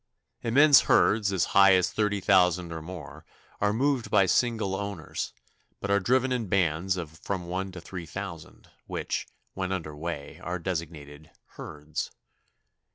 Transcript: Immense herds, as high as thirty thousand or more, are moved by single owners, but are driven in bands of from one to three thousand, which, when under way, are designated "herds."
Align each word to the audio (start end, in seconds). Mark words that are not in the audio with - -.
Immense 0.41 0.81
herds, 0.89 1.31
as 1.31 1.43
high 1.53 1.75
as 1.75 1.91
thirty 1.91 2.19
thousand 2.19 2.71
or 2.71 2.81
more, 2.81 3.23
are 3.59 3.71
moved 3.71 4.09
by 4.09 4.25
single 4.25 4.73
owners, 4.75 5.31
but 5.79 5.91
are 5.91 5.99
driven 5.99 6.31
in 6.31 6.47
bands 6.47 6.97
of 6.97 7.19
from 7.19 7.45
one 7.45 7.71
to 7.71 7.79
three 7.79 8.07
thousand, 8.07 8.71
which, 8.87 9.27
when 9.53 9.71
under 9.71 9.95
way, 9.95 10.39
are 10.41 10.57
designated 10.57 11.29
"herds." 11.49 12.09